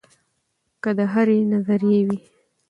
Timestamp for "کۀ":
0.81-0.91